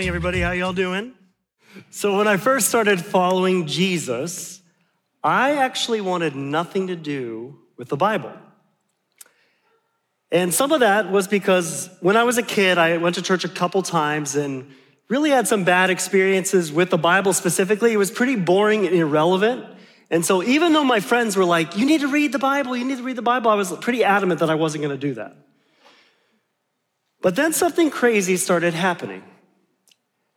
[0.00, 0.40] morning, everybody.
[0.40, 1.12] How y'all doing?
[1.90, 4.62] So, when I first started following Jesus,
[5.22, 8.32] I actually wanted nothing to do with the Bible.
[10.32, 13.44] And some of that was because when I was a kid, I went to church
[13.44, 14.70] a couple times and
[15.10, 17.92] really had some bad experiences with the Bible specifically.
[17.92, 19.66] It was pretty boring and irrelevant.
[20.08, 22.86] And so, even though my friends were like, You need to read the Bible, you
[22.86, 25.12] need to read the Bible, I was pretty adamant that I wasn't going to do
[25.16, 25.36] that.
[27.20, 29.24] But then something crazy started happening.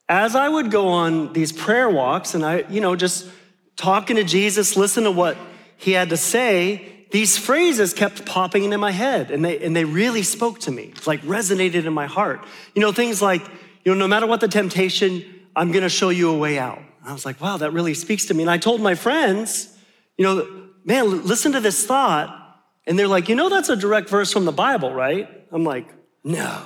[0.10, 3.28] As I would go on these prayer walks and I, you know, just
[3.76, 5.38] talking to Jesus, listen to what
[5.78, 9.86] he had to say, these phrases kept popping into my head and they, and they
[9.86, 10.94] really spoke to me.
[11.06, 12.44] Like resonated in my heart.
[12.76, 13.42] You know, things like,
[13.86, 15.24] you know, no matter what the temptation,
[15.56, 16.78] I'm gonna show you a way out.
[16.78, 18.44] And I was like, wow, that really speaks to me.
[18.44, 19.78] And I told my friends,
[20.18, 22.40] you know, man, listen to this thought.
[22.86, 25.30] And they're like, you know, that's a direct verse from the Bible, right?
[25.52, 25.88] I'm like,
[26.24, 26.62] no.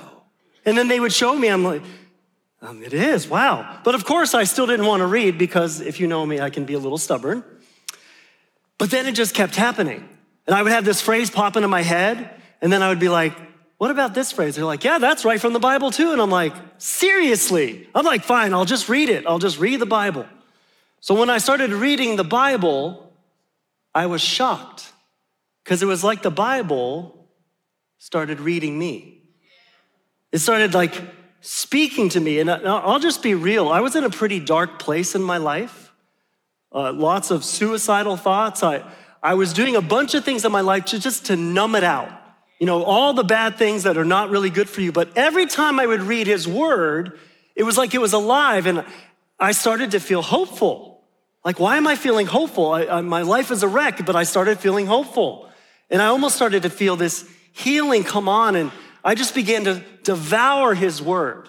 [0.64, 1.82] And then they would show me, I'm like,
[2.60, 3.80] um, it is, wow.
[3.84, 6.50] But of course, I still didn't want to read because if you know me, I
[6.50, 7.44] can be a little stubborn.
[8.78, 10.08] But then it just kept happening.
[10.46, 13.08] And I would have this phrase pop into my head, and then I would be
[13.08, 13.34] like,
[13.76, 14.56] what about this phrase?
[14.56, 16.10] They're like, yeah, that's right from the Bible too.
[16.10, 17.88] And I'm like, seriously?
[17.94, 19.24] I'm like, fine, I'll just read it.
[19.26, 20.26] I'll just read the Bible.
[21.00, 23.12] So when I started reading the Bible,
[23.94, 24.92] I was shocked
[25.62, 27.28] because it was like the Bible
[27.98, 29.22] started reading me.
[30.32, 31.00] It started like
[31.40, 32.40] speaking to me.
[32.40, 33.68] And I'll just be real.
[33.68, 35.92] I was in a pretty dark place in my life.
[36.72, 38.62] Uh, lots of suicidal thoughts.
[38.62, 38.84] I,
[39.22, 41.84] I was doing a bunch of things in my life to, just to numb it
[41.84, 42.10] out.
[42.58, 44.92] You know, all the bad things that are not really good for you.
[44.92, 47.18] But every time I would read his word,
[47.54, 48.66] it was like it was alive.
[48.66, 48.84] And
[49.38, 51.04] I started to feel hopeful.
[51.44, 52.72] Like, why am I feeling hopeful?
[52.72, 55.48] I, I, my life is a wreck, but I started feeling hopeful.
[55.88, 58.56] And I almost started to feel this healing come on.
[58.56, 58.72] And
[59.08, 61.48] I just began to devour his word.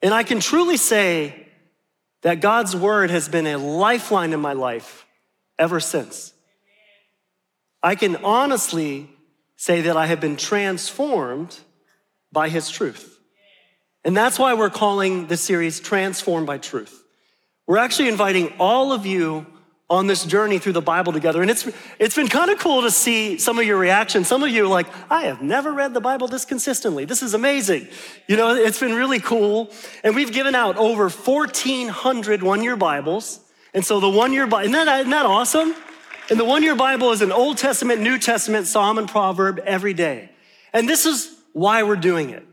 [0.00, 1.48] And I can truly say
[2.22, 5.04] that God's word has been a lifeline in my life
[5.58, 6.32] ever since.
[7.82, 9.10] I can honestly
[9.56, 11.58] say that I have been transformed
[12.30, 13.18] by his truth.
[14.04, 17.02] And that's why we're calling this series Transformed by Truth.
[17.66, 19.44] We're actually inviting all of you
[19.90, 21.42] on this journey through the Bible together.
[21.42, 21.68] And it's,
[21.98, 24.28] it's been kind of cool to see some of your reactions.
[24.28, 27.04] Some of you are like, I have never read the Bible this consistently.
[27.04, 27.88] This is amazing.
[28.26, 29.70] You know, it's been really cool.
[30.02, 33.40] And we've given out over 1,400 one year Bibles.
[33.74, 35.74] And so the one year Bible, isn't that, isn't that awesome?
[36.30, 39.92] And the one year Bible is an Old Testament, New Testament, Psalm, and Proverb every
[39.92, 40.30] day.
[40.72, 42.46] And this is why we're doing it.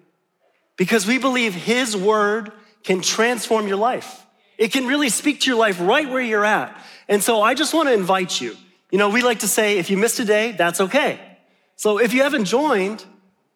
[0.75, 2.51] Because we believe His Word
[2.83, 4.25] can transform your life.
[4.57, 6.77] It can really speak to your life right where you're at.
[7.11, 8.55] And so I just want to invite you.
[8.89, 11.19] You know, we like to say if you missed a day, that's okay.
[11.75, 13.03] So if you haven't joined,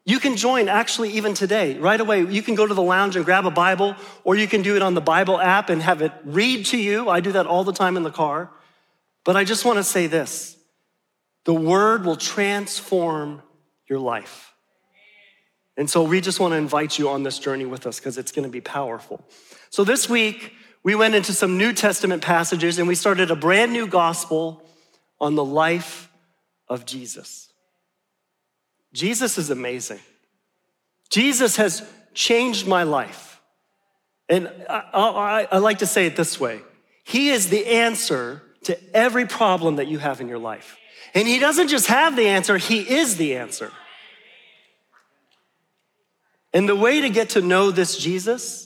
[0.04, 1.80] you can join actually even today.
[1.80, 3.96] Right away, you can go to the lounge and grab a Bible,
[4.26, 7.10] or you can do it on the Bible app and have it read to you.
[7.10, 8.52] I do that all the time in the car.
[9.24, 10.58] But I just want to say this
[11.46, 13.42] the word will transform
[13.88, 14.54] your life.
[15.78, 18.34] And so we just want to invite you on this journey with us because it's
[18.34, 19.26] going to be powerful.
[19.70, 20.54] So this week,
[20.86, 24.64] we went into some New Testament passages and we started a brand new gospel
[25.20, 26.12] on the life
[26.68, 27.52] of Jesus.
[28.94, 30.00] Jesus is amazing.
[31.10, 31.82] Jesus has
[32.14, 33.42] changed my life.
[34.30, 36.62] And I, I, I, like to say it this way
[37.04, 40.78] He is the answer to every problem that you have in your life.
[41.16, 43.72] And He doesn't just have the answer, He is the answer.
[46.54, 48.65] And the way to get to know this Jesus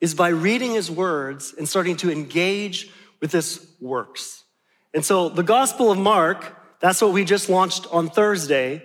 [0.00, 4.44] is by reading his words and starting to engage with his works.
[4.94, 8.82] And so the Gospel of Mark, that's what we just launched on Thursday.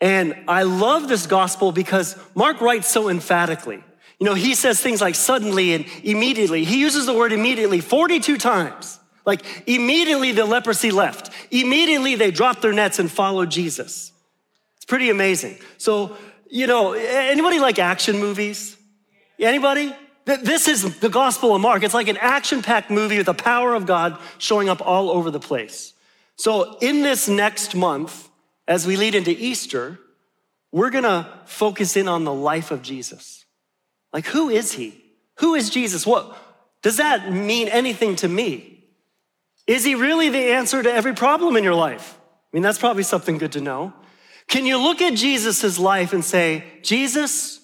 [0.00, 3.84] And I love this gospel because Mark writes so emphatically.
[4.18, 6.64] You know, he says things like suddenly and immediately.
[6.64, 8.98] He uses the word immediately 42 times.
[9.26, 11.30] Like immediately the leprosy left.
[11.50, 14.12] Immediately they dropped their nets and followed Jesus.
[14.76, 15.58] It's pretty amazing.
[15.76, 16.16] So,
[16.50, 18.76] you know, anybody like action movies?
[19.40, 19.94] Anybody?
[20.24, 21.82] This is the Gospel of Mark.
[21.82, 25.30] It's like an action packed movie with the power of God showing up all over
[25.30, 25.94] the place.
[26.36, 28.28] So, in this next month,
[28.68, 29.98] as we lead into Easter,
[30.72, 33.44] we're gonna focus in on the life of Jesus.
[34.12, 35.02] Like, who is he?
[35.38, 36.06] Who is Jesus?
[36.06, 36.36] What
[36.82, 38.84] does that mean anything to me?
[39.66, 42.18] Is he really the answer to every problem in your life?
[42.20, 43.92] I mean, that's probably something good to know.
[44.48, 47.60] Can you look at Jesus' life and say, Jesus,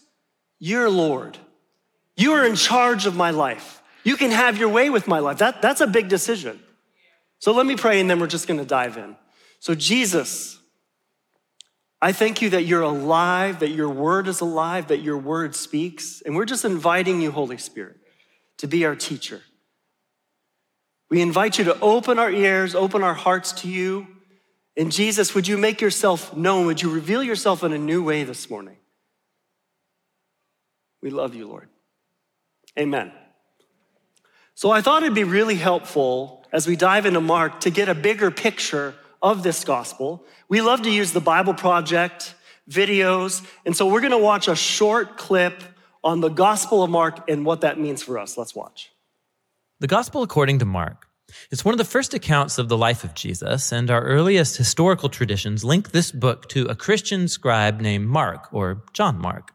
[0.59, 1.39] you're Lord?
[2.17, 3.83] You are in charge of my life.
[4.05, 5.39] You can have your way with my life.
[5.39, 6.61] That, that's a big decision.
[7.39, 9.17] So let me pray and then we're just going to dive in.
[9.61, 10.59] So, Jesus,
[12.01, 16.23] I thank you that you're alive, that your word is alive, that your word speaks.
[16.25, 17.97] And we're just inviting you, Holy Spirit,
[18.59, 19.43] to be our teacher.
[21.11, 24.07] We invite you to open our ears, open our hearts to you.
[24.77, 26.67] And Jesus, would you make yourself known?
[26.67, 28.77] Would you reveal yourself in a new way this morning?
[31.03, 31.69] We love you, Lord.
[32.79, 33.13] Amen.
[34.55, 37.95] So I thought it'd be really helpful as we dive into Mark to get a
[37.95, 40.25] bigger picture of this gospel.
[40.49, 42.35] We love to use the Bible Project
[42.69, 43.47] videos.
[43.65, 45.63] And so we're going to watch a short clip
[46.03, 48.39] on the Gospel of Mark and what that means for us.
[48.39, 48.93] Let's watch.
[49.81, 51.07] The Gospel according to Mark
[51.51, 55.09] is one of the first accounts of the life of Jesus, and our earliest historical
[55.09, 59.53] traditions link this book to a Christian scribe named Mark, or John Mark.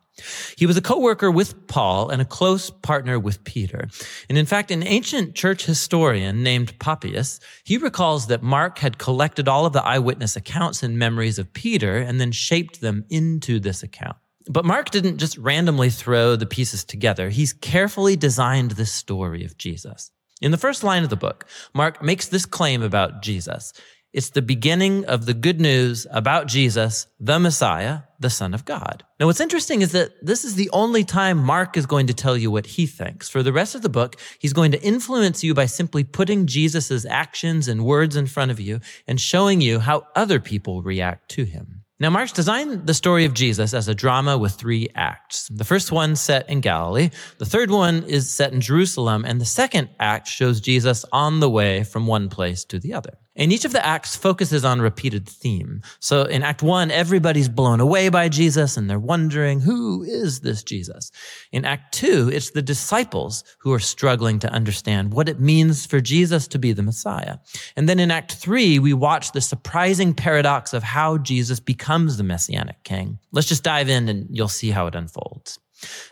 [0.58, 3.88] He was a co-worker with Paul and a close partner with Peter.
[4.30, 9.48] And in fact, an ancient church historian named Papias, he recalls that Mark had collected
[9.48, 13.84] all of the eyewitness accounts and memories of Peter and then shaped them into this
[13.84, 14.18] account.
[14.50, 17.30] But Mark didn't just randomly throw the pieces together.
[17.30, 20.12] He's carefully designed this story of Jesus.
[20.42, 23.74] In the first line of the book, Mark makes this claim about Jesus.
[24.14, 29.06] It's the beginning of the good news about Jesus, the Messiah, the Son of God.
[29.22, 32.36] Now, what's interesting is that this is the only time Mark is going to tell
[32.36, 33.30] you what he thinks.
[33.30, 37.06] For the rest of the book, he's going to influence you by simply putting Jesus'
[37.06, 41.46] actions and words in front of you and showing you how other people react to
[41.46, 41.86] him.
[41.98, 45.48] Now, Mark's designed the story of Jesus as a drama with three acts.
[45.50, 49.46] The first one set in Galilee, the third one is set in Jerusalem, and the
[49.46, 53.21] second act shows Jesus on the way from one place to the other.
[53.34, 55.82] And each of the acts focuses on a repeated theme.
[56.00, 60.64] So in Act One, everybody's blown away by Jesus and they're wondering, who is this
[60.64, 61.12] Jesus?
[61.54, 66.02] In Act Two, it's the disciples who are struggling to understand what it means for
[66.02, 67.38] Jesus to be the Messiah.
[67.78, 72.24] And then in Act Three, we watch the surprising paradox of how Jesus becomes the
[72.24, 73.18] Messianic King.
[73.32, 75.58] Let's just dive in and you'll see how it unfolds.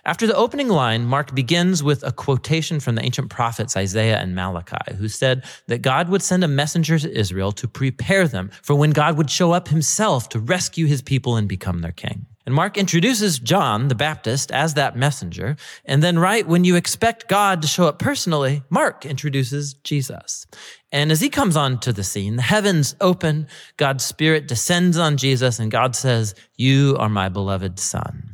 [0.06, 4.36] After the opening line, Mark begins with a quotation from the ancient prophets Isaiah and
[4.36, 8.76] Malachi, who said that God would send a messenger to Israel to prepare them for
[8.76, 12.26] when God would show up himself to rescue his people and become their king.
[12.50, 15.56] And Mark introduces John the Baptist as that messenger.
[15.86, 20.48] And then, right when you expect God to show up personally, Mark introduces Jesus.
[20.92, 25.60] And as he comes onto the scene, the heavens open, God's Spirit descends on Jesus,
[25.60, 28.29] and God says, You are my beloved Son.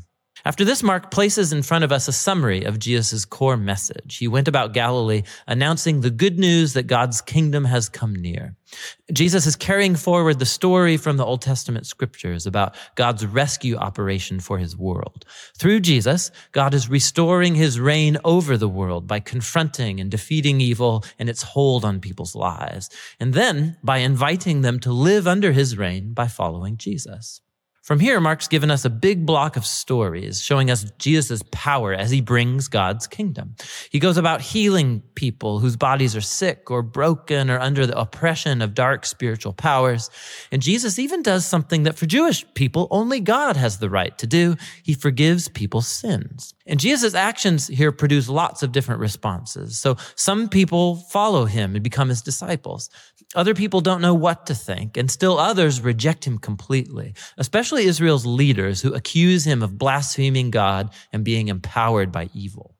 [0.47, 4.17] After this, Mark places in front of us a summary of Jesus' core message.
[4.17, 8.55] He went about Galilee announcing the good news that God's kingdom has come near.
[9.11, 14.39] Jesus is carrying forward the story from the Old Testament scriptures about God's rescue operation
[14.39, 15.25] for his world.
[15.57, 21.03] Through Jesus, God is restoring his reign over the world by confronting and defeating evil
[21.17, 22.91] and its hold on people's lives.
[23.19, 27.41] And then by inviting them to live under his reign by following Jesus.
[27.85, 32.09] From here, Mark's given us a big block of stories showing us Jesus' power as
[32.09, 33.55] he brings God's kingdom.
[33.91, 38.63] He goes about healing people whose bodies are sick or broken or under the oppression
[38.63, 40.09] of dark spiritual powers.
[40.51, 44.25] And Jesus even does something that for Jewish people only God has the right to
[44.25, 44.55] do.
[44.81, 46.54] He forgives people's sins.
[46.67, 49.77] And Jesus' actions here produce lots of different responses.
[49.77, 52.89] So some people follow him and become his disciples.
[53.35, 58.25] Other people don't know what to think, and still others reject him completely, especially Israel's
[58.25, 62.75] leaders who accuse him of blaspheming God and being empowered by evil.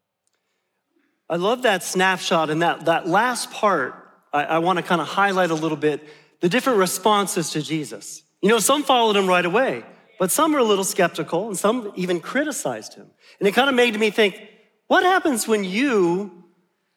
[1.30, 3.96] I love that snapshot and that, that last part.
[4.32, 6.08] I, I want to kind of highlight a little bit
[6.40, 8.24] the different responses to Jesus.
[8.42, 9.84] You know, some followed him right away,
[10.20, 13.08] but some were a little skeptical and some even criticized him.
[13.40, 14.42] And it kind of made me think
[14.88, 16.44] what happens when you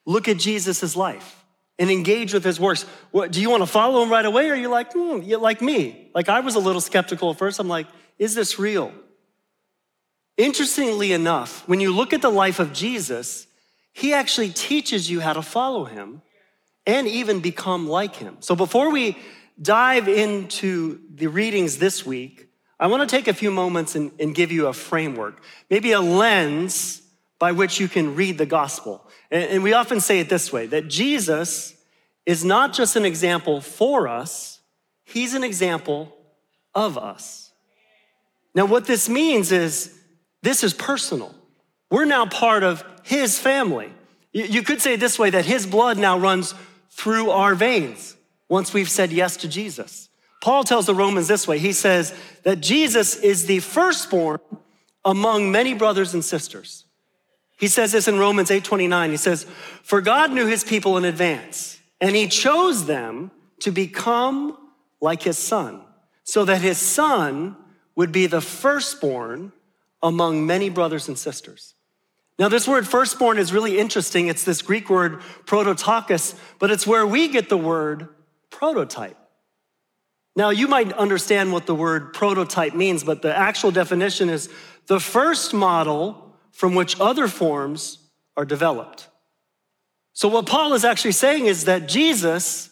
[0.05, 1.39] look at Jesus' life?
[1.79, 2.85] and engage with his works.
[3.11, 4.49] What, do you want to follow him right away?
[4.49, 6.11] Or are you like, hmm, you're like me?
[6.15, 7.61] Like I was a little skeptical at first.
[7.61, 7.87] I'm like,
[8.19, 8.93] is this real?
[10.37, 13.47] Interestingly enough, when you look at the life of Jesus,
[13.93, 16.23] he actually teaches you how to follow him
[16.87, 18.37] and even become like him.
[18.41, 19.19] So before we
[19.61, 22.48] dive into the readings this week,
[22.81, 26.01] I want to take a few moments and, and give you a framework, maybe a
[26.01, 27.03] lens
[27.39, 29.05] by which you can read the gospel.
[29.31, 31.75] And we often say it this way that Jesus
[32.25, 34.61] is not just an example for us,
[35.05, 36.15] he's an example
[36.75, 37.53] of us.
[38.55, 39.99] Now, what this means is
[40.43, 41.35] this is personal.
[41.91, 43.93] We're now part of his family.
[44.33, 46.55] You could say this way that his blood now runs
[46.91, 48.17] through our veins
[48.49, 50.08] once we've said yes to Jesus.
[50.49, 54.41] Paul tells the Romans this way he says that Jesus is the firstborn
[55.05, 56.87] among many brothers and sisters.
[57.59, 59.11] He says this in Romans 8:29.
[59.11, 59.45] He says,
[59.83, 64.57] "For God knew his people in advance, and he chose them to become
[65.03, 65.83] like his son,
[66.25, 67.55] so that his son
[67.95, 69.53] would be the firstborn
[70.03, 71.75] among many brothers and sisters.
[72.39, 74.29] Now, this word firstborn is really interesting.
[74.29, 78.09] It's this Greek word prototokos, but it's where we get the word
[78.49, 79.18] prototype.
[80.39, 84.49] Now, you might understand what the word prototype means, but the actual definition is
[84.87, 87.99] the first model from which other forms
[88.37, 89.09] are developed.
[90.13, 92.71] So, what Paul is actually saying is that Jesus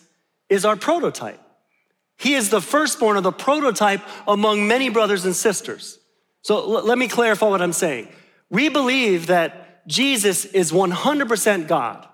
[0.48, 1.40] is our prototype.
[2.16, 5.98] He is the firstborn of the prototype among many brothers and sisters.
[6.42, 8.06] So, l- let me clarify what I'm saying.
[8.48, 12.06] We believe that Jesus is 100% God,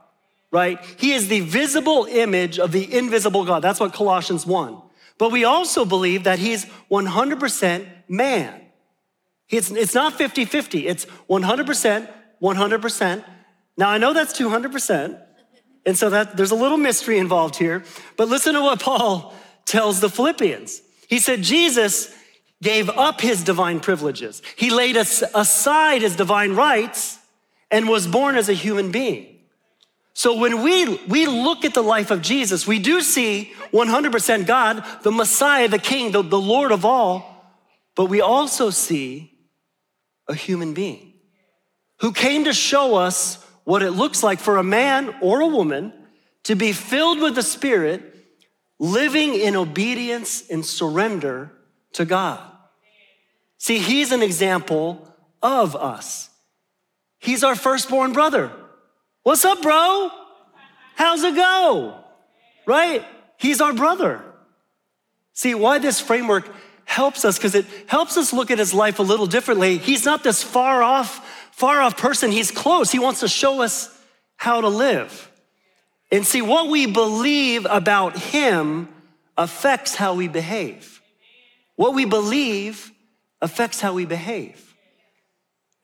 [0.51, 0.79] right?
[0.97, 3.61] He is the visible image of the invisible God.
[3.61, 4.81] That's what Colossians 1.
[5.23, 8.61] But we also believe that he's 100% man.
[9.49, 12.09] It's, it's not 50 50, it's 100%,
[12.43, 13.25] 100%.
[13.77, 15.23] Now, I know that's 200%,
[15.87, 17.85] and so that there's a little mystery involved here.
[18.17, 19.33] But listen to what Paul
[19.65, 20.83] tells the Philippians.
[21.07, 22.13] He said, Jesus
[22.61, 27.21] gave up his divine privileges, he laid aside his divine rights
[27.71, 29.32] and was born as a human being.
[30.15, 34.85] So when we, we look at the life of Jesus, we do see 100% God,
[35.03, 37.57] the Messiah, the King, the, the Lord of all,
[37.95, 39.33] but we also see
[40.29, 41.15] a human being
[42.01, 45.93] who came to show us what it looks like for a man or a woman
[46.45, 48.03] to be filled with the Spirit,
[48.79, 51.53] living in obedience and surrender
[51.93, 52.41] to God.
[53.59, 55.09] See, he's an example
[55.41, 56.29] of us.
[57.21, 58.51] He's our firstborn brother.
[59.23, 60.11] What's up, bro?
[60.97, 61.97] How's it go?
[62.67, 63.05] Right?
[63.39, 64.23] He's our brother.
[65.33, 66.49] See, why this framework
[66.85, 69.79] helps us, because it helps us look at his life a little differently.
[69.79, 72.33] He's not this far off, far off person.
[72.33, 72.91] He's close.
[72.91, 73.97] He wants to show us
[74.37, 75.31] how to live.
[76.11, 78.89] And see, what we believe about him
[79.39, 81.01] affects how we behave.
[81.77, 82.91] What we believe
[83.41, 84.75] affects how we behave.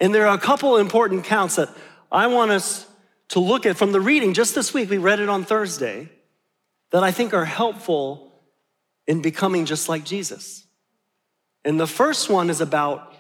[0.01, 1.71] And there are a couple important counts that
[2.13, 2.87] I want us
[3.29, 4.91] to look at from the reading just this week.
[4.91, 6.09] We read it on Thursday
[6.91, 8.33] that I think are helpful
[9.07, 10.67] in becoming just like Jesus.
[11.65, 13.15] And the first one is about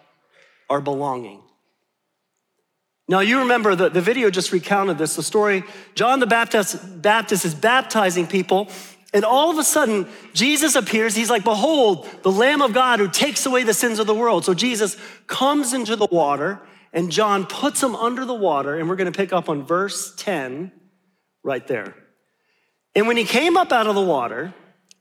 [0.71, 1.43] our belonging.
[3.09, 5.65] Now, you remember the, the video just recounted this the story.
[5.95, 8.69] John the Baptist, Baptist is baptizing people,
[9.15, 11.17] and all of a sudden, Jesus appears.
[11.17, 14.45] He's like, Behold, the Lamb of God who takes away the sins of the world.
[14.45, 16.61] So Jesus comes into the water,
[16.93, 20.15] and John puts him under the water, and we're going to pick up on verse
[20.17, 20.73] 10
[21.43, 21.95] right there.
[22.95, 24.55] And when he came up out of the water,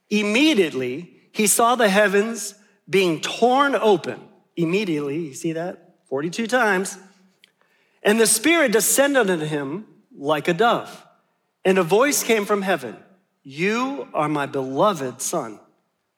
[0.09, 2.55] immediately he saw the heavens
[2.89, 4.19] being torn open.
[4.55, 5.95] Immediately, you see that?
[6.09, 6.97] 42 times.
[8.03, 11.05] And the Spirit descended on him like a dove.
[11.65, 12.97] And a voice came from heaven
[13.43, 15.59] You are my beloved Son.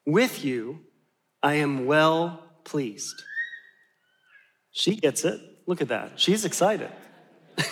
[0.05, 0.81] With you
[1.41, 3.23] I am well pleased.
[4.71, 5.39] She gets it.
[5.69, 6.13] Look at that.
[6.15, 6.89] She's excited.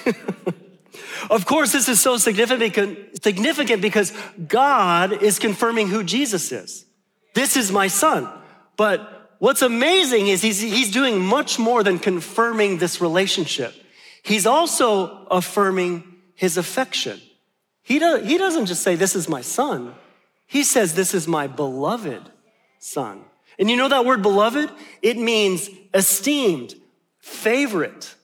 [1.31, 4.13] of course, this is so significant, significant because
[4.47, 6.85] God is confirming who Jesus is.
[7.33, 8.29] This is my son.
[8.75, 13.73] But what's amazing is he's, he's doing much more than confirming this relationship.
[14.21, 16.03] He's also affirming
[16.35, 17.19] his affection.
[17.81, 19.95] He, he doesn't just say, This is my son.
[20.45, 22.29] He says, This is my beloved
[22.77, 23.23] son.
[23.57, 24.69] And you know that word beloved?
[25.01, 26.75] It means esteemed,
[27.27, 28.15] favorite,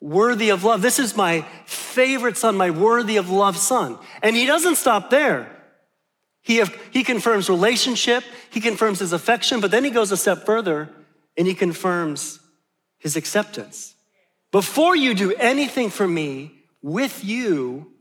[0.00, 0.80] worthy of love.
[0.80, 3.98] This is my favorite son, my worthy of love son.
[4.22, 5.50] And he doesn't stop there.
[6.40, 10.46] He, have, he confirms relationship, he confirms his affection, but then he goes a step
[10.46, 10.88] further
[11.36, 12.40] and he confirms
[12.98, 13.94] his acceptance.
[14.50, 17.92] Before you do anything for me, with you,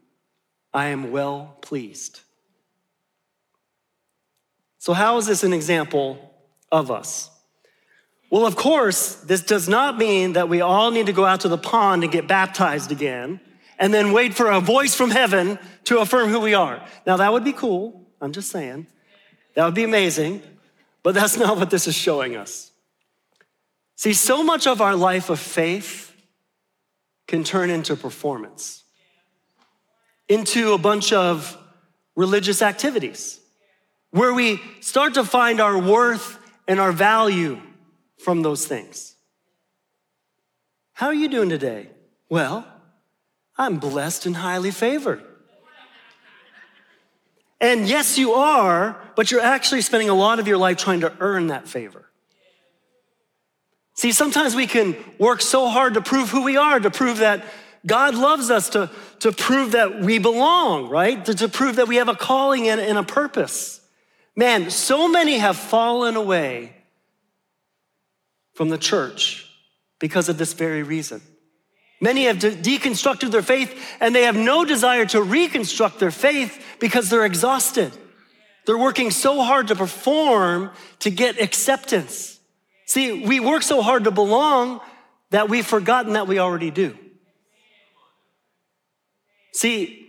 [0.74, 2.22] I am well pleased.
[4.80, 6.34] So, how is this an example
[6.72, 7.31] of us?
[8.32, 11.50] Well, of course, this does not mean that we all need to go out to
[11.50, 13.42] the pond and get baptized again
[13.78, 16.82] and then wait for a voice from heaven to affirm who we are.
[17.06, 18.08] Now, that would be cool.
[18.22, 18.88] I'm just saying.
[19.56, 20.42] That would be amazing,
[21.04, 22.72] but that's not what this is showing us.
[23.98, 26.16] See, so much of our life of faith
[27.28, 28.86] can turn into performance,
[30.30, 31.58] into a bunch of
[32.16, 33.42] religious activities
[34.12, 37.62] where we start to find our worth and our value
[38.24, 39.16] from those things.
[40.94, 41.90] How are you doing today?
[42.30, 42.66] Well,
[43.58, 45.24] I'm blessed and highly favored.
[47.60, 51.14] And yes, you are, but you're actually spending a lot of your life trying to
[51.20, 52.06] earn that favor.
[53.94, 57.46] See, sometimes we can work so hard to prove who we are, to prove that
[57.86, 61.24] God loves us, to, to prove that we belong, right?
[61.26, 63.82] To, to prove that we have a calling and, and a purpose.
[64.36, 66.81] Man, so many have fallen away
[68.54, 69.48] from the church
[70.00, 71.22] because of this very reason.
[72.02, 76.64] Many have de- deconstructed their faith and they have no desire to reconstruct their faith
[76.80, 77.92] because they're exhausted.
[78.66, 82.40] They're working so hard to perform to get acceptance.
[82.88, 84.82] See, we work so hard to belong
[85.30, 86.98] that we've forgotten that we already do.
[89.54, 90.02] See,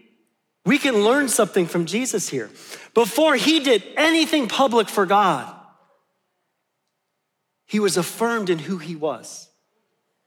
[0.64, 2.50] we can learn something from Jesus here.
[2.94, 5.54] Before he did anything public for God,
[7.66, 9.48] he was affirmed in who he was,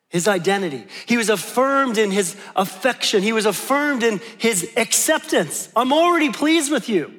[0.10, 0.86] his identity.
[1.06, 3.22] He was affirmed in his affection.
[3.22, 5.70] He was affirmed in his acceptance.
[5.76, 7.14] I'm already pleased with you.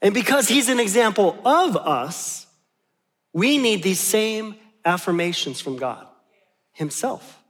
[0.00, 2.46] And because he's an example of us,
[3.32, 6.06] we need these same affirmations from God
[6.72, 7.40] himself.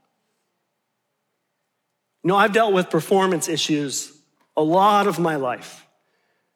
[2.23, 4.13] You know, I've dealt with performance issues
[4.55, 5.82] a lot of my life.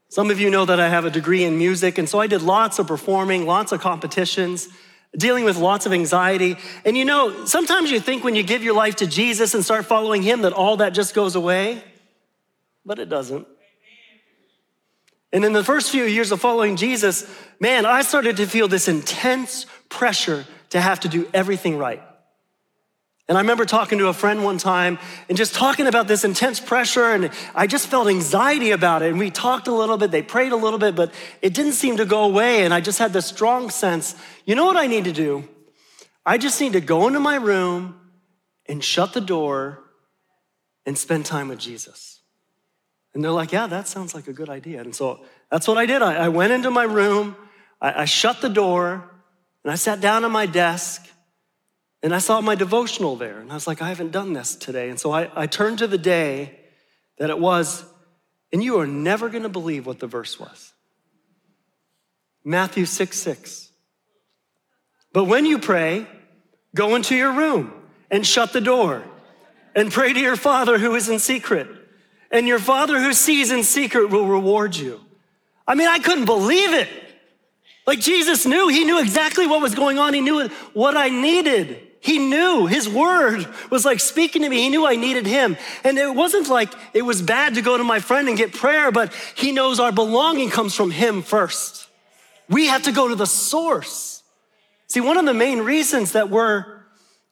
[0.10, 2.42] Some of you know that I have a degree in music, and so I did
[2.42, 4.70] lots of performing, lots of competitions,
[5.18, 6.56] dealing with lots of anxiety.
[6.86, 9.86] And you know, sometimes you think when you give your life to Jesus and start
[9.86, 11.84] following Him that all that just goes away,
[12.86, 13.48] but it doesn't.
[15.34, 18.88] And in the first few years of following Jesus, man, I started to feel this
[18.88, 22.02] intense pressure to have to do everything right.
[23.30, 26.62] And I remember talking to a friend one time and just talking about this intense
[26.62, 29.10] pressure, and I just felt anxiety about it.
[29.10, 31.98] And we talked a little bit, they prayed a little bit, but it didn't seem
[31.98, 32.64] to go away.
[32.64, 34.16] And I just had this strong sense
[34.46, 35.48] you know what I need to do?
[36.26, 38.00] I just need to go into my room
[38.66, 39.84] and shut the door
[40.86, 42.22] and spend time with Jesus.
[43.14, 44.80] And they're like, yeah, that sounds like a good idea.
[44.80, 45.20] And so
[45.52, 46.02] that's what I did.
[46.02, 47.36] I, I went into my room,
[47.82, 49.10] I, I shut the door,
[49.64, 51.06] and I sat down at my desk.
[52.04, 54.90] And I saw my devotional there, and I was like, I haven't done this today.
[54.90, 56.60] And so I, I turned to the day
[57.18, 57.84] that it was,
[58.54, 60.74] and you are never gonna believe what the verse was
[62.44, 63.72] Matthew 6 6.
[65.14, 66.06] But when you pray,
[66.76, 67.74] go into your room
[68.12, 69.04] and shut the door
[69.76, 71.68] and pray to your Father who is in secret.
[72.30, 75.00] And your Father who sees in secret will reward you.
[75.66, 76.90] I mean, I couldn't believe it.
[77.86, 80.14] Like Jesus knew, he knew exactly what was going on.
[80.14, 81.87] He knew what I needed.
[82.00, 84.58] He knew his word was like speaking to me.
[84.58, 85.58] He knew I needed him.
[85.84, 88.92] And it wasn't like it was bad to go to my friend and get prayer,
[88.92, 91.88] but he knows our belonging comes from him first.
[92.50, 94.24] We have to go to the source.
[94.88, 96.66] See, one of the main reasons that we're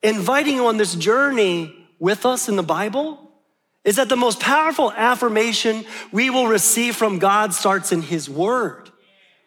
[0.03, 3.31] inviting you on this journey with us in the Bible
[3.85, 8.89] is that the most powerful affirmation we will receive from God starts in his word.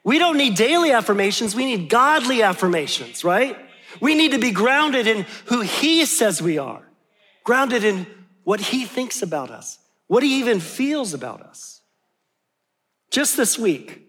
[0.04, 3.58] We don't need daily affirmations, we need godly affirmations, right?
[4.00, 6.82] We need to be grounded in who He says we are,
[7.44, 8.06] grounded in
[8.44, 11.80] what He thinks about us, what He even feels about us.
[13.10, 14.06] Just this week,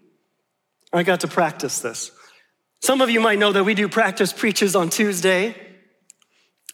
[0.92, 2.10] I got to practice this.
[2.80, 5.54] Some of you might know that we do practice preaches on Tuesday.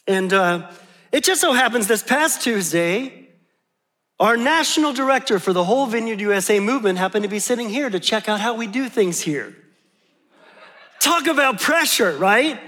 [0.06, 0.70] And uh,
[1.12, 3.28] it just so happens this past Tuesday,
[4.18, 8.00] our national director for the whole Vineyard USA movement happened to be sitting here to
[8.00, 9.54] check out how we do things here.
[11.00, 12.58] Talk about pressure, right?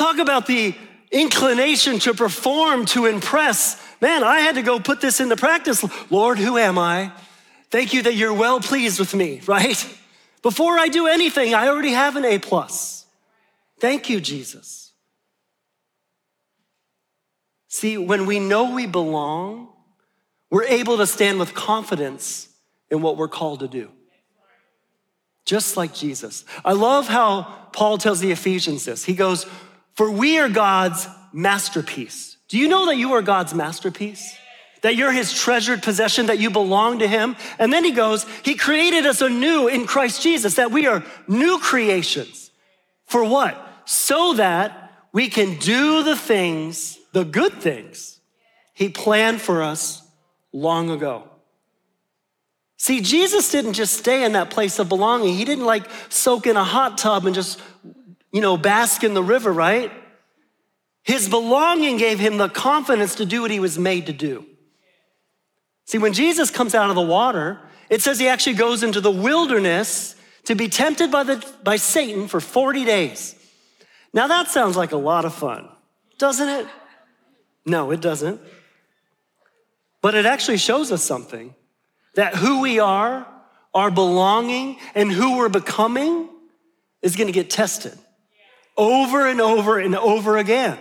[0.00, 0.74] Talk about the
[1.10, 3.78] inclination to perform, to impress.
[4.00, 5.84] Man, I had to go put this into practice.
[6.10, 7.12] Lord, who am I?
[7.68, 9.76] Thank you that you're well pleased with me, right?
[10.40, 13.04] Before I do anything, I already have an A plus.
[13.78, 14.94] Thank you, Jesus.
[17.68, 19.68] See, when we know we belong,
[20.48, 22.48] we're able to stand with confidence
[22.90, 23.90] in what we're called to do.
[25.44, 26.46] Just like Jesus.
[26.64, 27.42] I love how
[27.74, 29.04] Paul tells the Ephesians this.
[29.04, 29.44] He goes,
[30.00, 32.38] for we are God's masterpiece.
[32.48, 34.34] Do you know that you are God's masterpiece?
[34.80, 37.36] That you're his treasured possession, that you belong to him.
[37.58, 41.58] And then he goes, He created us anew in Christ Jesus, that we are new
[41.58, 42.50] creations.
[43.04, 43.62] For what?
[43.84, 48.20] So that we can do the things, the good things,
[48.72, 50.02] he planned for us
[50.50, 51.28] long ago.
[52.78, 55.34] See, Jesus didn't just stay in that place of belonging.
[55.34, 57.60] He didn't like soak in a hot tub and just
[58.32, 59.92] you know, bask in the river, right?
[61.02, 64.46] His belonging gave him the confidence to do what he was made to do.
[65.86, 69.10] See, when Jesus comes out of the water, it says he actually goes into the
[69.10, 70.14] wilderness
[70.44, 73.34] to be tempted by, the, by Satan for 40 days.
[74.12, 75.68] Now, that sounds like a lot of fun,
[76.18, 76.66] doesn't it?
[77.66, 78.40] No, it doesn't.
[80.02, 81.54] But it actually shows us something
[82.14, 83.26] that who we are,
[83.74, 86.28] our belonging, and who we're becoming
[87.02, 87.98] is going to get tested
[88.76, 90.78] over and over and over again.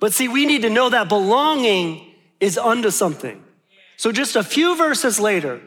[0.00, 2.06] But see, we need to know that belonging
[2.40, 3.42] is unto something.
[3.96, 5.60] So just a few verses later,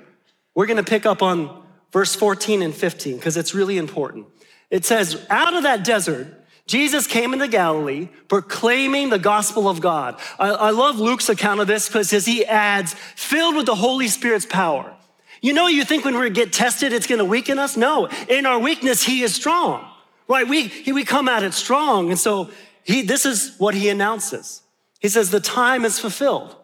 [0.55, 4.27] we're going to pick up on verse 14 and 15 because it's really important.
[4.69, 6.27] It says, Out of that desert,
[6.65, 10.17] Jesus came into Galilee proclaiming the gospel of God.
[10.39, 14.45] I, I love Luke's account of this because he adds, filled with the Holy Spirit's
[14.45, 14.95] power.
[15.41, 17.75] You know, you think when we get tested, it's going to weaken us?
[17.75, 18.07] No.
[18.29, 19.85] In our weakness, he is strong,
[20.31, 20.47] right?
[20.47, 22.09] We, we come at it strong.
[22.09, 22.49] And so
[22.83, 24.61] he, this is what he announces.
[24.99, 26.55] He says, the time is fulfilled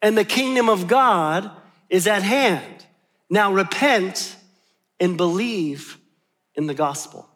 [0.00, 1.50] and the kingdom of God
[1.90, 2.86] is at hand.
[3.28, 4.36] Now repent
[5.00, 5.98] and believe
[6.54, 7.28] in the gospel.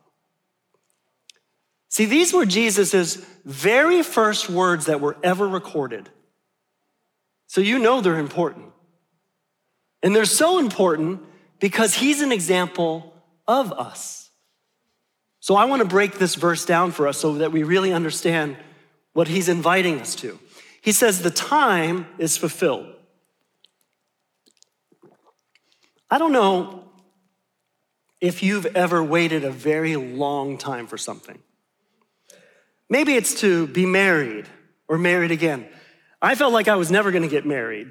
[1.88, 6.08] See, these were Jesus's very first words that were ever recorded.
[7.46, 8.72] So you know they're important.
[10.02, 11.22] And they're so important
[11.60, 13.14] because he's an example
[13.46, 14.21] of us.
[15.42, 18.56] So I want to break this verse down for us so that we really understand
[19.12, 20.38] what he's inviting us to.
[20.80, 22.86] He says, The time is fulfilled.
[26.08, 26.84] I don't know
[28.20, 31.40] if you've ever waited a very long time for something.
[32.88, 34.46] Maybe it's to be married
[34.86, 35.66] or married again.
[36.20, 37.90] I felt like I was never going to get married.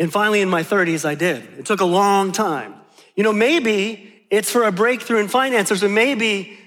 [0.00, 1.44] And finally, in my 30s, I did.
[1.60, 2.74] It took a long time.
[3.14, 6.58] You know, maybe it's for a breakthrough in finances, or maybe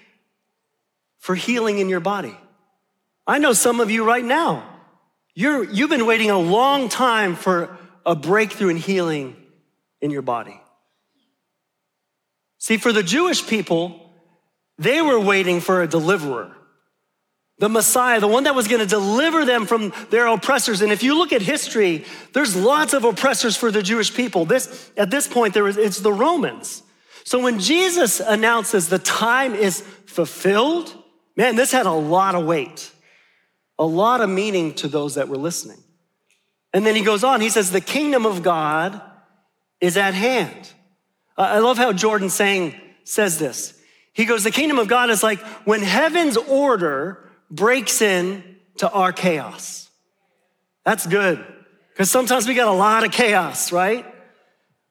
[1.25, 2.37] for healing in your body.
[3.25, 4.63] I know some of you right now,
[5.33, 9.35] you're, you've been waiting a long time for a breakthrough in healing
[10.01, 10.61] in your body.
[12.59, 14.07] See, for the Jewish people,
[14.77, 16.55] they were waiting for a deliverer
[17.57, 20.81] the Messiah, the one that was going to deliver them from their oppressors.
[20.81, 24.43] And if you look at history, there's lots of oppressors for the Jewish people.
[24.43, 26.83] This, at this point, there is, it's the Romans.
[27.23, 30.93] So when Jesus announces the time is fulfilled,
[31.35, 32.91] man, this had a lot of weight,
[33.77, 35.77] a lot of meaning to those that were listening.
[36.73, 39.01] And then he goes on, he says, the kingdom of God
[39.79, 40.71] is at hand.
[41.37, 43.77] I love how Jordan Seng says this.
[44.13, 48.43] He goes, the kingdom of God is like when heaven's order breaks in
[48.77, 49.89] to our chaos.
[50.83, 51.45] That's good,
[51.91, 54.05] because sometimes we got a lot of chaos, right?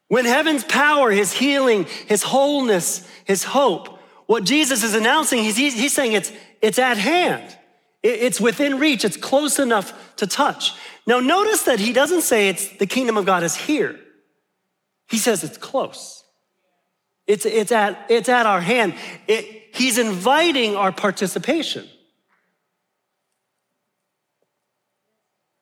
[0.09, 3.94] When heaven's power, his healing, his wholeness, his hope,
[4.27, 6.33] what Jesus is announcing, he's, he's saying it's,
[6.63, 7.57] it's at hand.
[8.03, 9.05] It's within reach.
[9.05, 10.73] It's close enough to touch.
[11.07, 13.99] Now, notice that he doesn't say it's the kingdom of God is here.
[15.09, 16.23] He says it's close.
[17.27, 18.95] It's, it's, at, it's at our hand.
[19.27, 21.89] It, he's inviting our participation.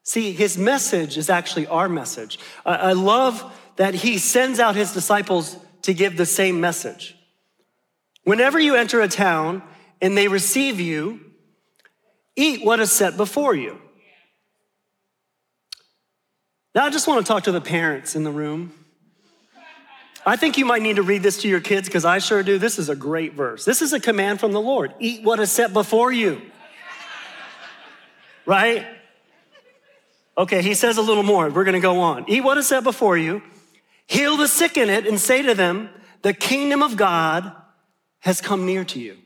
[0.02, 2.38] See, his message is actually our message.
[2.66, 7.16] I love that he sends out his disciples to give the same message.
[8.24, 9.62] Whenever you enter a town
[10.00, 11.20] and they receive you,
[12.36, 13.78] eat what is set before you.
[16.74, 18.72] Now, I just want to talk to the parents in the room.
[20.24, 22.58] I think you might need to read this to your kids because I sure do.
[22.58, 23.64] This is a great verse.
[23.64, 26.40] This is a command from the Lord eat what is set before you.
[28.46, 28.86] Right?
[30.36, 31.50] Okay, he says a little more.
[31.50, 32.24] We're going to go on.
[32.28, 33.42] Eat what is set before you,
[34.06, 35.90] heal the sick in it, and say to them,
[36.22, 37.52] The kingdom of God
[38.22, 39.18] has come near to you.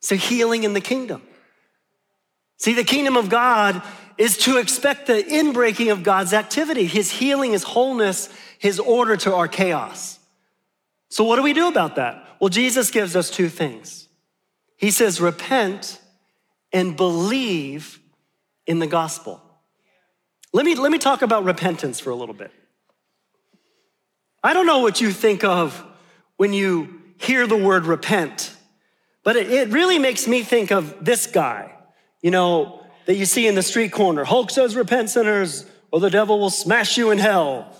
[0.00, 1.22] So, healing in the kingdom.
[2.58, 3.82] See, the kingdom of God
[4.16, 9.34] is to expect the inbreaking of God's activity, his healing, his wholeness, his order to
[9.34, 10.18] our chaos.
[11.08, 12.24] So, what do we do about that?
[12.40, 14.08] Well, Jesus gives us two things.
[14.76, 16.00] He says, Repent
[16.72, 17.98] and believe
[18.66, 19.42] in the gospel.
[20.52, 22.52] Let me, let me talk about repentance for a little bit.
[24.42, 25.84] I don't know what you think of
[26.36, 28.54] when you hear the word repent,
[29.22, 31.72] but it, it really makes me think of this guy,
[32.22, 34.24] you know, that you see in the street corner.
[34.24, 37.74] Hulk says, Repent, sinners, or the devil will smash you in hell.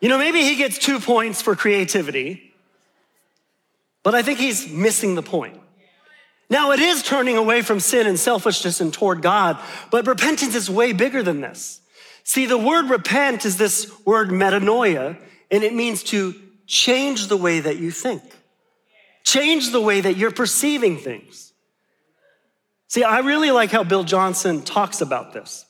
[0.00, 2.54] You know, maybe he gets two points for creativity,
[4.02, 5.60] but I think he's missing the point.
[6.50, 9.58] Now, it is turning away from sin and selfishness and toward God,
[9.90, 11.80] but repentance is way bigger than this.
[12.24, 15.18] See, the word repent is this word metanoia,
[15.50, 16.34] and it means to
[16.66, 18.22] change the way that you think,
[19.28, 21.52] change the way that you're perceiving things.
[22.88, 25.66] See, I really like how Bill Johnson talks about this.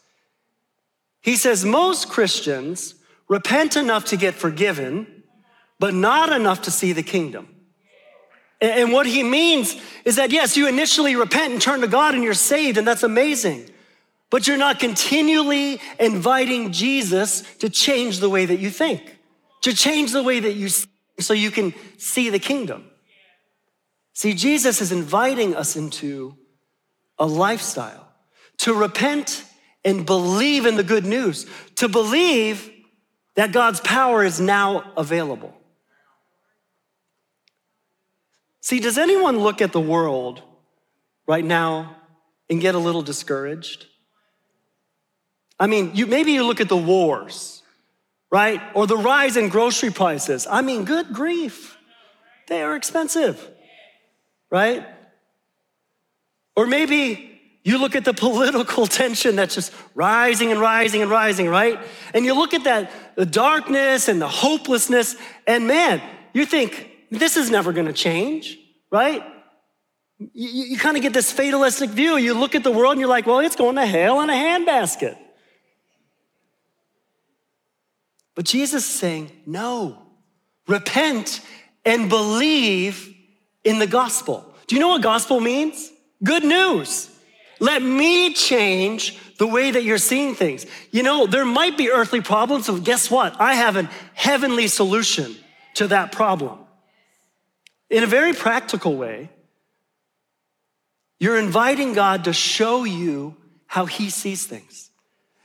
[1.20, 2.94] He says most Christians
[3.28, 5.24] repent enough to get forgiven,
[5.78, 7.48] but not enough to see the kingdom.
[8.60, 12.24] And what he means is that, yes, you initially repent and turn to God and
[12.24, 13.68] you're saved, and that's amazing
[14.30, 19.16] but you're not continually inviting Jesus to change the way that you think,
[19.62, 22.87] to change the way that you see, so you can see the kingdom.
[24.18, 26.36] See, Jesus is inviting us into
[27.20, 28.08] a lifestyle
[28.56, 29.44] to repent
[29.84, 32.68] and believe in the good news, to believe
[33.36, 35.56] that God's power is now available.
[38.60, 40.42] See, does anyone look at the world
[41.28, 41.94] right now
[42.50, 43.86] and get a little discouraged?
[45.60, 47.62] I mean, you, maybe you look at the wars,
[48.32, 48.60] right?
[48.74, 50.44] Or the rise in grocery prices.
[50.50, 51.78] I mean, good grief,
[52.48, 53.48] they are expensive,
[54.50, 54.86] right?
[56.56, 61.48] Or maybe you look at the political tension that's just rising and rising and rising,
[61.48, 61.78] right?
[62.14, 67.36] And you look at that, the darkness and the hopelessness, and man, you think, this
[67.36, 68.58] is never gonna change,
[68.90, 69.22] right?
[70.18, 72.16] You, you kind of get this fatalistic view.
[72.16, 74.32] You look at the world and you're like, well, it's going to hell in a
[74.32, 75.16] handbasket.
[78.34, 80.02] But Jesus is saying, no,
[80.66, 81.40] repent
[81.84, 83.14] and believe
[83.68, 84.50] in the gospel.
[84.66, 85.92] Do you know what gospel means?
[86.24, 87.10] Good news.
[87.60, 90.64] Let me change the way that you're seeing things.
[90.90, 93.38] You know, there might be earthly problems, but guess what?
[93.38, 95.36] I have a heavenly solution
[95.74, 96.60] to that problem.
[97.90, 99.28] In a very practical way,
[101.20, 104.90] you're inviting God to show you how He sees things.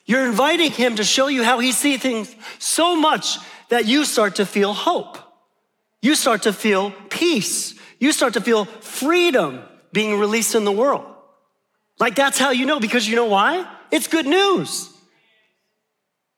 [0.06, 4.36] You're inviting Him to show you how He sees things so much that you start
[4.36, 5.18] to feel hope.
[6.02, 7.73] You start to feel peace.
[8.04, 9.64] You start to feel freedom
[9.94, 11.06] being released in the world.
[12.02, 13.66] Like that's how you know, because you know why?
[13.92, 14.90] It's good news.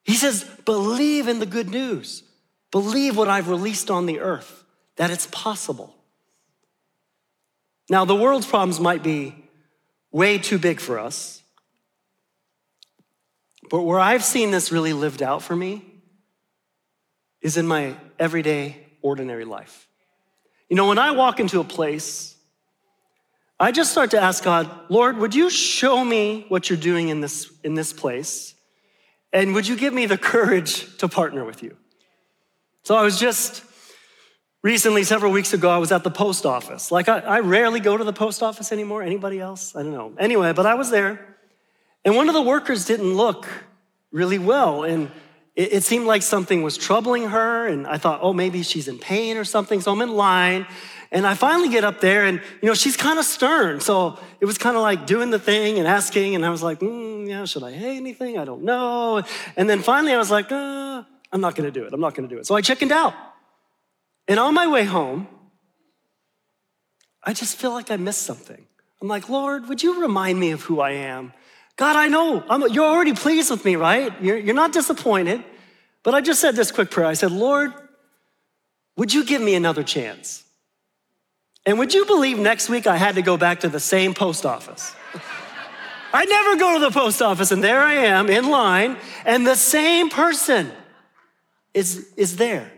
[0.04, 2.22] He says, believe in the good news.
[2.70, 4.64] Believe what I've released on the earth,
[4.98, 5.96] that it's possible.
[7.90, 9.34] Now, the world's problems might be
[10.12, 11.42] way too big for us,
[13.72, 15.84] but where I've seen this really lived out for me
[17.42, 19.88] is in my everyday, ordinary life.
[20.70, 22.36] You know, when I walk into a place,
[23.60, 27.22] I just start to ask God, Lord, would you show me what you're doing in
[27.22, 28.56] this, in this place?
[29.32, 31.78] And would you give me the courage to partner with you?
[32.84, 33.64] So I was just
[34.66, 36.92] Recently, several weeks ago, I was at the post office.
[36.92, 39.04] Like, I, I, rarely go to the post office anymore.
[39.04, 39.76] Anybody else?
[39.76, 40.14] I don't know.
[40.18, 41.38] Anyway, but I was there,
[42.04, 43.48] and one of the workers didn't look
[44.12, 44.84] really well.
[44.84, 45.12] And
[45.56, 47.68] it, it seemed like something was troubling her.
[47.68, 49.82] And I thought, oh, maybe she's in pain or something.
[49.82, 50.68] So I'm in line.
[51.12, 53.80] And I finally get up there, and you know, she's kind of stern.
[53.80, 56.36] So it was kind of like doing the thing and asking.
[56.36, 58.38] And I was like, mm, yeah, should I say anything?
[58.38, 59.24] I don't know.
[59.56, 61.94] And then finally, I was like, uh, I'm not going to do it.
[61.94, 62.46] I'm not going to do it.
[62.46, 63.14] So I chickened out.
[64.28, 65.28] And on my way home,
[67.24, 68.66] I just feel like I missed something.
[69.02, 71.34] I'm like, Lord, would you remind me of who I am?
[71.76, 74.14] God, I know I'm, you're already pleased with me, right?
[74.22, 75.44] You're, you're not disappointed.
[76.04, 77.08] But I just said this quick prayer.
[77.08, 77.74] I said, Lord,
[78.96, 80.44] would you give me another chance?
[81.66, 84.46] And would you believe next week I had to go back to the same post
[84.46, 84.96] office?
[86.14, 89.56] I never go to the post office, and there I am in line, and the
[89.56, 90.72] same person
[91.74, 92.72] is, is there.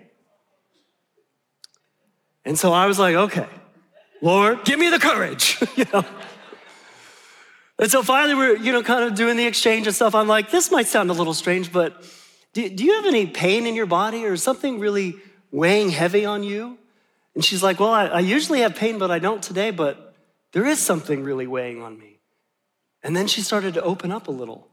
[2.46, 3.48] And so I was like, okay,
[4.22, 6.06] Lord, give me the courage, you know.
[7.80, 10.16] And so finally we're, you know, kind of doing the exchange and stuff.
[10.16, 12.04] I'm like, this might sound a little strange, but
[12.54, 15.16] do, do you have any pain in your body or something really
[15.52, 16.78] weighing heavy on you?
[17.36, 20.16] And she's like, well, I, I usually have pain, but I don't today, but
[20.54, 22.20] there is something really weighing on me.
[23.04, 24.70] And then she started to open up a little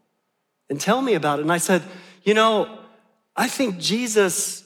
[0.70, 1.42] and tell me about it.
[1.42, 1.82] And I said,
[2.22, 2.78] you know,
[3.36, 4.64] I think Jesus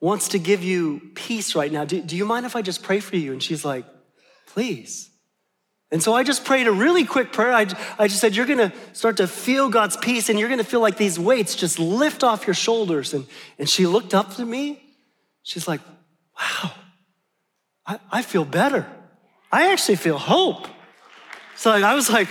[0.00, 1.84] wants to give you peace right now.
[1.84, 3.32] Do, do you mind if I just pray for you?
[3.32, 3.84] And she's like,
[4.46, 5.10] please.
[5.92, 7.52] And so I just prayed a really quick prayer.
[7.52, 7.66] I,
[7.98, 10.96] I just said, You're gonna start to feel God's peace and you're gonna feel like
[10.96, 13.14] these weights just lift off your shoulders.
[13.14, 13.26] And,
[13.58, 14.82] and she looked up to me.
[15.42, 15.80] She's like,
[16.38, 16.72] Wow,
[17.86, 18.86] I, I feel better.
[19.52, 20.66] I actually feel hope.
[21.54, 22.28] So I was like,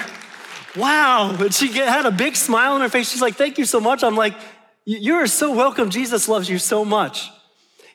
[0.76, 1.38] Wow.
[1.39, 3.10] And she had a big smile on her face.
[3.10, 4.04] She's like, Thank you so much.
[4.04, 4.34] I'm like,
[4.84, 5.91] You're so welcome.
[5.91, 7.30] Jesus loves you so much.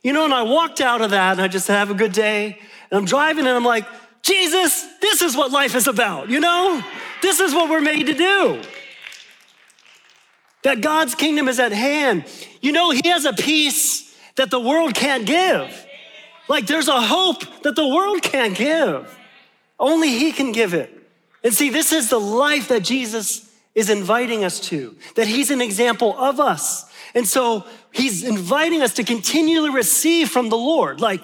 [0.03, 2.12] You know, and I walked out of that and I just said, have a good
[2.12, 2.59] day.
[2.90, 3.85] And I'm driving and I'm like,
[4.22, 6.83] Jesus, this is what life is about, you know?
[7.22, 8.62] This is what we're made to do.
[10.62, 12.24] That God's kingdom is at hand.
[12.61, 15.87] You know, He has a peace that the world can't give.
[16.48, 19.16] Like there's a hope that the world can't give.
[19.78, 20.94] Only He can give it.
[21.42, 25.62] And see, this is the life that Jesus is inviting us to, that He's an
[25.62, 26.90] example of us.
[27.14, 31.00] And so he's inviting us to continually receive from the Lord.
[31.00, 31.22] Like,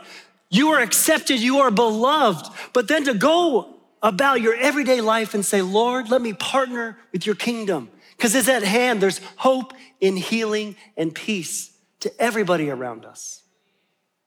[0.48, 5.44] you are accepted, you are beloved, but then to go about your everyday life and
[5.44, 7.90] say, Lord, let me partner with your kingdom.
[8.16, 13.42] Because it's at hand, there's hope in healing and peace to everybody around us.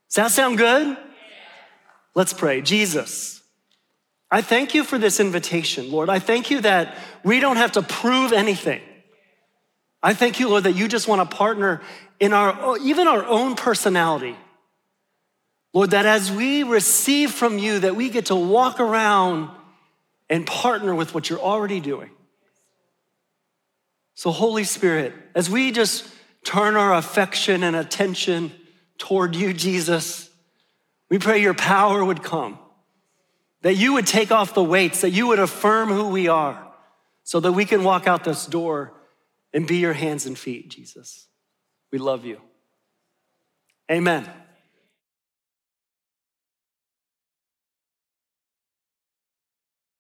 [0.09, 0.97] Does that sound good?
[2.15, 2.61] Let's pray.
[2.61, 3.41] Jesus,
[4.31, 6.09] I thank you for this invitation, Lord.
[6.09, 8.81] I thank you that we don't have to prove anything.
[10.01, 11.81] I thank you, Lord, that you just want to partner
[12.19, 14.35] in our, even our own personality.
[15.73, 19.49] Lord, that as we receive from you, that we get to walk around
[20.29, 22.09] and partner with what you're already doing.
[24.15, 26.05] So, Holy Spirit, as we just
[26.43, 28.51] turn our affection and attention
[28.97, 30.29] toward you, Jesus,
[31.09, 32.59] we pray your power would come,
[33.61, 36.67] that you would take off the weights, that you would affirm who we are,
[37.23, 38.93] so that we can walk out this door
[39.53, 41.27] and be your hands and feet, Jesus.
[41.91, 42.41] We love you.
[43.91, 44.29] Amen.